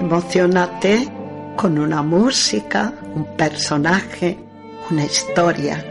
Emocionate 0.00 1.08
con 1.56 1.76
una 1.78 2.02
música, 2.02 2.92
un 3.14 3.24
personaje, 3.36 4.38
una 4.90 5.04
historia, 5.04 5.84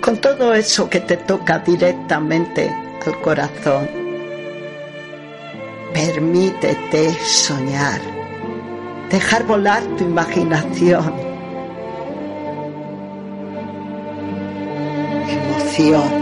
con 0.00 0.18
todo 0.18 0.54
eso 0.54 0.88
que 0.88 1.00
te 1.00 1.16
toca 1.16 1.58
directamente 1.58 2.72
al 3.04 3.20
corazón. 3.20 3.88
Permítete 5.92 7.12
soñar, 7.24 8.00
dejar 9.10 9.44
volar 9.44 9.82
tu 9.96 10.04
imaginación. 10.04 11.12
Emocionate. 15.28 16.19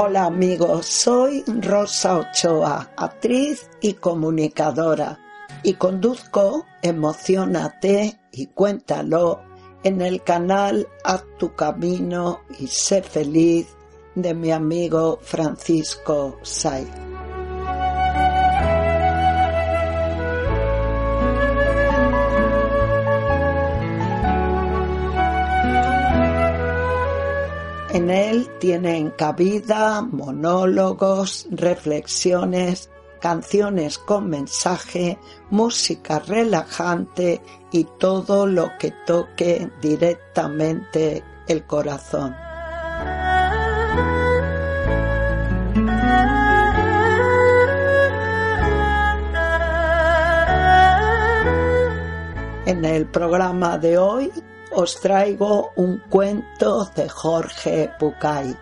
Hola 0.00 0.26
amigos, 0.26 0.86
soy 0.86 1.42
Rosa 1.60 2.18
Ochoa, 2.18 2.88
actriz 2.96 3.68
y 3.80 3.94
comunicadora, 3.94 5.18
y 5.64 5.74
conduzco 5.74 6.66
Emocionate 6.82 8.20
y 8.30 8.46
Cuéntalo 8.46 9.40
en 9.82 10.00
el 10.00 10.22
canal 10.22 10.86
Haz 11.02 11.24
tu 11.36 11.52
camino 11.56 12.42
y 12.60 12.68
sé 12.68 13.02
feliz 13.02 13.66
de 14.14 14.34
mi 14.34 14.52
amigo 14.52 15.18
Francisco 15.20 16.38
Saiz. 16.42 16.86
En 27.90 28.10
él 28.10 28.50
tienen 28.60 29.10
cabida 29.10 30.02
monólogos, 30.02 31.46
reflexiones, 31.50 32.90
canciones 33.18 33.96
con 33.96 34.28
mensaje, 34.28 35.18
música 35.48 36.18
relajante 36.18 37.40
y 37.72 37.84
todo 37.98 38.46
lo 38.46 38.72
que 38.78 38.92
toque 39.06 39.70
directamente 39.80 41.24
el 41.46 41.64
corazón. 41.64 42.36
En 52.66 52.84
el 52.84 53.06
programa 53.06 53.78
de 53.78 53.96
hoy 53.96 54.30
os 54.80 55.00
traigo 55.00 55.72
un 55.74 55.98
cuento 56.08 56.88
de 56.94 57.08
Jorge 57.08 57.90
Bucay, 57.98 58.56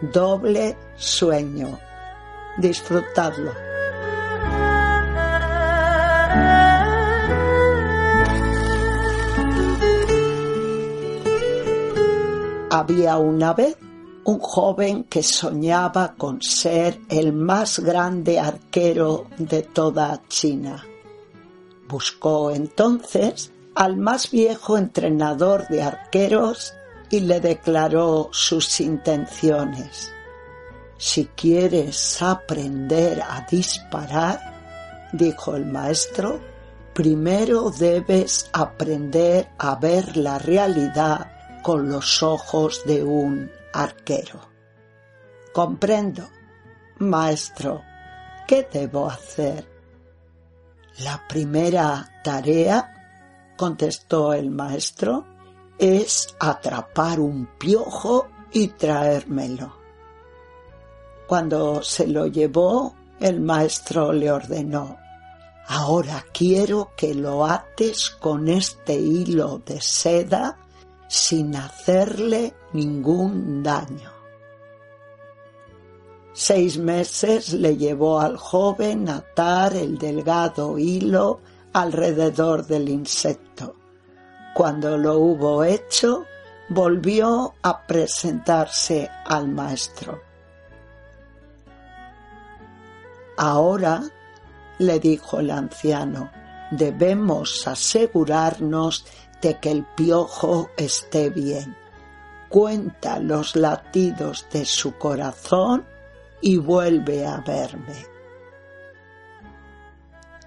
Doble 0.00 0.76
Sueño. 0.96 1.78
Disfrutadlo. 2.58 3.52
Había 12.70 13.18
una 13.18 13.52
vez 13.54 13.76
un 14.24 14.40
joven 14.40 15.04
que 15.04 15.22
soñaba 15.22 16.14
con 16.18 16.42
ser 16.42 16.98
el 17.08 17.32
más 17.32 17.78
grande 17.78 18.40
arquero 18.40 19.26
de 19.38 19.62
toda 19.62 20.22
China. 20.26 20.84
Buscó 21.86 22.50
entonces 22.50 23.52
al 23.74 23.96
más 23.96 24.30
viejo 24.30 24.76
entrenador 24.76 25.66
de 25.68 25.82
arqueros 25.82 26.74
y 27.10 27.20
le 27.20 27.40
declaró 27.40 28.28
sus 28.32 28.80
intenciones. 28.80 30.12
Si 30.96 31.26
quieres 31.26 32.22
aprender 32.22 33.22
a 33.22 33.46
disparar, 33.50 35.10
dijo 35.12 35.56
el 35.56 35.66
maestro, 35.66 36.40
primero 36.94 37.70
debes 37.70 38.48
aprender 38.52 39.50
a 39.58 39.74
ver 39.76 40.16
la 40.16 40.38
realidad 40.38 41.32
con 41.62 41.88
los 41.88 42.22
ojos 42.22 42.82
de 42.86 43.02
un 43.02 43.50
arquero. 43.72 44.40
Comprendo, 45.52 46.28
maestro, 46.98 47.82
¿qué 48.46 48.68
debo 48.72 49.08
hacer? 49.10 49.68
La 50.98 51.26
primera 51.28 52.20
tarea, 52.22 53.01
contestó 53.56 54.32
el 54.32 54.50
maestro, 54.50 55.24
es 55.78 56.34
atrapar 56.38 57.20
un 57.20 57.48
piojo 57.58 58.28
y 58.52 58.68
traérmelo. 58.68 59.74
Cuando 61.26 61.82
se 61.82 62.06
lo 62.06 62.26
llevó, 62.26 62.94
el 63.20 63.40
maestro 63.40 64.12
le 64.12 64.30
ordenó, 64.30 64.98
Ahora 65.68 66.24
quiero 66.32 66.90
que 66.96 67.14
lo 67.14 67.46
ates 67.46 68.10
con 68.10 68.48
este 68.48 68.94
hilo 68.94 69.62
de 69.64 69.80
seda 69.80 70.58
sin 71.08 71.54
hacerle 71.54 72.52
ningún 72.72 73.62
daño. 73.62 74.10
Seis 76.32 76.78
meses 76.78 77.52
le 77.52 77.76
llevó 77.76 78.20
al 78.20 78.36
joven 78.36 79.08
atar 79.08 79.76
el 79.76 79.98
delgado 79.98 80.78
hilo 80.78 81.40
alrededor 81.72 82.66
del 82.66 82.88
insecto. 82.88 83.76
Cuando 84.54 84.98
lo 84.98 85.18
hubo 85.18 85.64
hecho, 85.64 86.26
volvió 86.68 87.54
a 87.62 87.86
presentarse 87.86 89.10
al 89.24 89.48
maestro. 89.48 90.20
Ahora, 93.36 94.02
le 94.78 95.00
dijo 95.00 95.40
el 95.40 95.50
anciano, 95.50 96.30
debemos 96.70 97.66
asegurarnos 97.66 99.06
de 99.40 99.58
que 99.58 99.70
el 99.70 99.84
piojo 99.96 100.70
esté 100.76 101.30
bien. 101.30 101.76
Cuenta 102.48 103.18
los 103.18 103.56
latidos 103.56 104.46
de 104.52 104.64
su 104.64 104.96
corazón 104.98 105.84
y 106.40 106.58
vuelve 106.58 107.26
a 107.26 107.38
verme. 107.38 108.11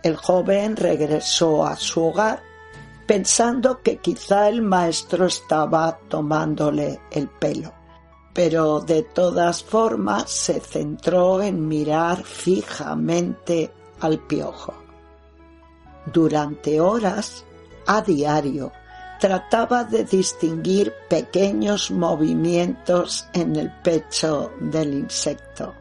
El 0.06 0.18
joven 0.18 0.76
regresó 0.76 1.66
a 1.66 1.76
su 1.78 2.06
hogar 2.06 2.44
pensando 3.08 3.82
que 3.82 3.98
quizá 3.98 4.50
el 4.50 4.62
maestro 4.62 5.26
estaba 5.26 5.98
tomándole 6.08 7.00
el 7.10 7.28
pelo, 7.28 7.74
pero 8.32 8.82
de 8.82 9.02
todas 9.02 9.64
formas 9.64 10.30
se 10.30 10.60
centró 10.60 11.42
en 11.42 11.68
mirar 11.68 12.22
fijamente 12.22 13.74
al 14.00 14.20
piojo. 14.20 14.76
Durante 16.14 16.80
horas, 16.80 17.44
a 17.88 18.00
diario, 18.02 18.72
trataba 19.20 19.86
de 19.86 20.04
distinguir 20.04 20.94
pequeños 21.10 21.90
movimientos 21.90 23.28
en 23.34 23.56
el 23.56 23.72
pecho 23.82 24.52
del 24.60 24.94
insecto. 24.94 25.74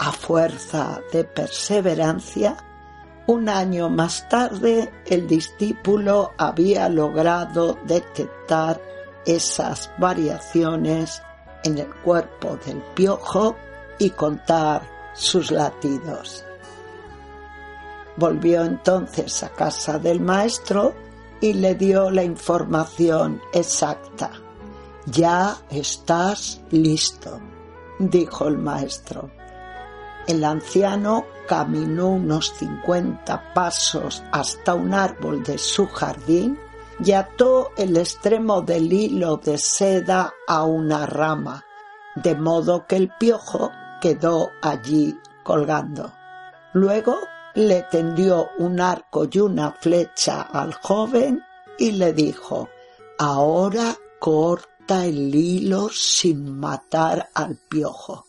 A 0.00 0.12
fuerza 0.12 1.00
de 1.10 1.24
perseverancia, 1.24 2.58
un 3.26 3.48
año 3.48 3.88
más 3.88 4.28
tarde 4.28 4.92
el 5.06 5.26
discípulo 5.26 6.32
había 6.38 6.88
logrado 6.88 7.78
detectar 7.84 8.80
esas 9.24 9.90
variaciones 9.98 11.22
en 11.64 11.78
el 11.78 11.92
cuerpo 12.02 12.58
del 12.64 12.80
piojo 12.94 13.56
y 13.98 14.10
contar 14.10 14.82
sus 15.14 15.50
latidos. 15.50 16.44
Volvió 18.16 18.64
entonces 18.64 19.42
a 19.42 19.48
casa 19.48 19.98
del 19.98 20.20
maestro 20.20 20.94
y 21.40 21.52
le 21.54 21.74
dio 21.74 22.10
la 22.10 22.22
información 22.22 23.42
exacta. 23.52 24.30
Ya 25.06 25.56
estás 25.70 26.60
listo, 26.70 27.40
dijo 27.98 28.48
el 28.48 28.58
maestro. 28.58 29.30
El 30.26 30.44
anciano 30.44 31.24
caminó 31.46 32.08
unos 32.08 32.52
cincuenta 32.54 33.54
pasos 33.54 34.24
hasta 34.32 34.74
un 34.74 34.92
árbol 34.92 35.44
de 35.44 35.56
su 35.56 35.86
jardín 35.86 36.58
y 37.04 37.12
ató 37.12 37.70
el 37.76 37.96
extremo 37.96 38.62
del 38.62 38.92
hilo 38.92 39.36
de 39.36 39.58
seda 39.58 40.32
a 40.48 40.64
una 40.64 41.06
rama, 41.06 41.64
de 42.16 42.34
modo 42.34 42.86
que 42.86 42.96
el 42.96 43.12
piojo 43.18 43.70
quedó 44.00 44.50
allí 44.62 45.16
colgando. 45.44 46.12
Luego 46.72 47.18
le 47.54 47.82
tendió 47.84 48.48
un 48.58 48.80
arco 48.80 49.28
y 49.30 49.38
una 49.38 49.72
flecha 49.72 50.42
al 50.42 50.74
joven 50.74 51.42
y 51.78 51.92
le 51.92 52.12
dijo, 52.12 52.68
ahora 53.18 53.94
corta 54.18 55.04
el 55.04 55.34
hilo 55.34 55.88
sin 55.88 56.58
matar 56.58 57.30
al 57.34 57.56
piojo. 57.68 58.26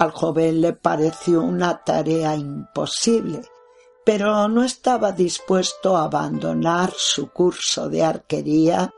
Al 0.00 0.12
joven 0.12 0.62
le 0.62 0.72
pareció 0.72 1.42
una 1.42 1.84
tarea 1.84 2.34
imposible, 2.34 3.42
pero 4.02 4.48
no 4.48 4.64
estaba 4.64 5.12
dispuesto 5.12 5.94
a 5.94 6.04
abandonar 6.04 6.90
su 6.96 7.28
curso 7.28 7.90
de 7.90 8.02
arquería 8.02 8.90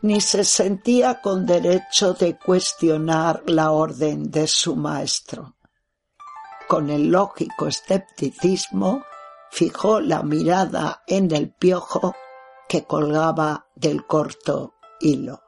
ni 0.00 0.22
se 0.22 0.44
sentía 0.44 1.20
con 1.20 1.44
derecho 1.44 2.14
de 2.14 2.38
cuestionar 2.38 3.42
la 3.44 3.70
orden 3.70 4.30
de 4.30 4.46
su 4.46 4.76
maestro. 4.76 5.56
Con 6.66 6.88
el 6.88 7.08
lógico 7.08 7.66
escepticismo 7.66 9.04
fijó 9.50 10.00
la 10.00 10.22
mirada 10.22 11.02
en 11.06 11.34
el 11.34 11.52
piojo 11.52 12.14
que 12.66 12.84
colgaba 12.84 13.66
del 13.74 14.06
corto 14.06 14.72
hilo. 15.00 15.42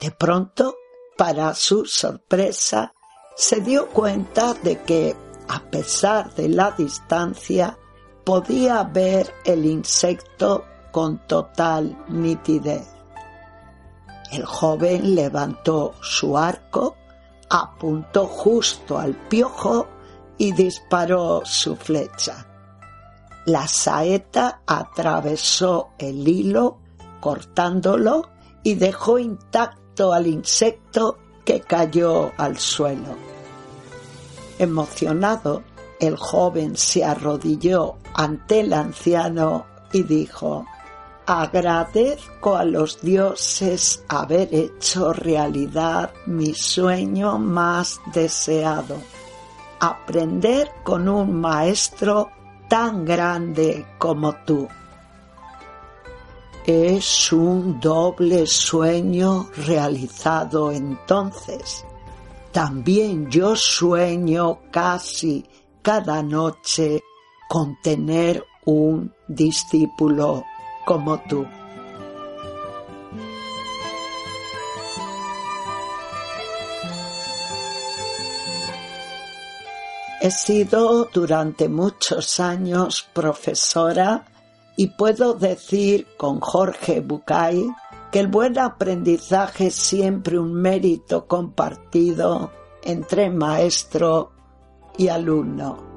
De 0.00 0.12
pronto, 0.12 0.76
para 1.18 1.54
su 1.54 1.84
sorpresa, 1.84 2.94
se 3.38 3.60
dio 3.60 3.86
cuenta 3.90 4.52
de 4.52 4.82
que, 4.82 5.14
a 5.46 5.60
pesar 5.60 6.34
de 6.34 6.48
la 6.48 6.72
distancia, 6.72 7.78
podía 8.24 8.82
ver 8.82 9.32
el 9.44 9.64
insecto 9.64 10.64
con 10.90 11.24
total 11.28 11.96
nitidez. 12.08 12.88
El 14.32 14.44
joven 14.44 15.14
levantó 15.14 15.94
su 16.00 16.36
arco, 16.36 16.96
apuntó 17.48 18.26
justo 18.26 18.98
al 18.98 19.14
piojo 19.14 19.86
y 20.36 20.50
disparó 20.50 21.42
su 21.44 21.76
flecha. 21.76 22.44
La 23.46 23.68
saeta 23.68 24.62
atravesó 24.66 25.90
el 25.96 26.26
hilo, 26.26 26.78
cortándolo, 27.20 28.30
y 28.64 28.74
dejó 28.74 29.20
intacto 29.20 30.12
al 30.12 30.26
insecto 30.26 31.18
que 31.48 31.62
cayó 31.62 32.30
al 32.36 32.58
suelo. 32.58 33.16
Emocionado, 34.58 35.62
el 35.98 36.14
joven 36.14 36.76
se 36.76 37.02
arrodilló 37.02 37.96
ante 38.12 38.60
el 38.60 38.74
anciano 38.74 39.64
y 39.90 40.02
dijo, 40.02 40.66
agradezco 41.24 42.54
a 42.54 42.64
los 42.64 43.00
dioses 43.00 44.04
haber 44.08 44.54
hecho 44.54 45.14
realidad 45.14 46.10
mi 46.26 46.52
sueño 46.52 47.38
más 47.38 47.98
deseado, 48.12 48.98
aprender 49.80 50.70
con 50.84 51.08
un 51.08 51.40
maestro 51.40 52.28
tan 52.68 53.06
grande 53.06 53.86
como 53.96 54.34
tú. 54.44 54.68
Es 56.66 57.32
un 57.32 57.80
doble 57.80 58.46
sueño 58.46 59.48
realizado 59.56 60.70
entonces 60.70 61.84
también 62.52 63.30
yo 63.30 63.54
sueño 63.54 64.60
casi 64.70 65.44
cada 65.82 66.22
noche 66.22 67.02
con 67.48 67.80
tener 67.82 68.44
un 68.64 69.14
discípulo 69.28 70.44
como 70.84 71.20
tú. 71.28 71.46
He 80.20 80.30
sido 80.32 81.04
durante 81.12 81.68
muchos 81.68 82.40
años 82.40 83.06
profesora 83.12 84.26
y 84.78 84.86
puedo 84.86 85.34
decir 85.34 86.06
con 86.16 86.38
Jorge 86.38 87.00
Bucay 87.00 87.68
que 88.12 88.20
el 88.20 88.28
buen 88.28 88.56
aprendizaje 88.60 89.66
es 89.66 89.74
siempre 89.74 90.38
un 90.38 90.54
mérito 90.54 91.26
compartido 91.26 92.52
entre 92.84 93.28
maestro 93.28 94.30
y 94.96 95.08
alumno. 95.08 95.87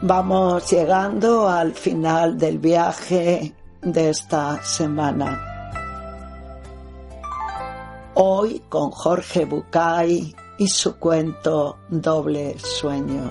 Vamos 0.00 0.70
llegando 0.70 1.48
al 1.48 1.74
final 1.74 2.38
del 2.38 2.58
viaje 2.58 3.52
de 3.82 4.10
esta 4.10 4.62
semana. 4.62 5.72
Hoy 8.14 8.62
con 8.68 8.92
Jorge 8.92 9.44
Bucay 9.44 10.36
y 10.58 10.68
su 10.68 10.98
cuento 10.98 11.78
Doble 11.88 12.56
Sueño. 12.60 13.28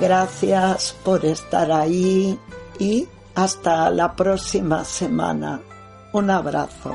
Gracias 0.00 0.94
por 1.04 1.24
estar 1.24 1.72
ahí 1.72 2.38
y 2.78 3.08
hasta 3.34 3.90
la 3.90 4.14
próxima 4.14 4.84
semana. 4.84 5.60
Un 6.12 6.30
abrazo. 6.30 6.94